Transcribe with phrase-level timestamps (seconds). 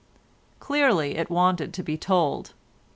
[0.59, 2.53] Clearly it wanted to be told.